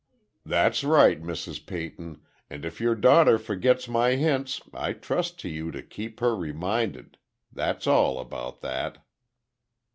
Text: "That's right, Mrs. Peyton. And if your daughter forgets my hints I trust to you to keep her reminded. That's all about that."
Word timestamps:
"That's 0.43 0.83
right, 0.83 1.21
Mrs. 1.21 1.63
Peyton. 1.63 2.23
And 2.49 2.65
if 2.65 2.81
your 2.81 2.95
daughter 2.95 3.37
forgets 3.37 3.87
my 3.87 4.15
hints 4.15 4.59
I 4.73 4.93
trust 4.93 5.39
to 5.41 5.47
you 5.47 5.69
to 5.69 5.83
keep 5.83 6.21
her 6.21 6.35
reminded. 6.35 7.19
That's 7.53 7.85
all 7.85 8.17
about 8.19 8.61
that." 8.61 9.05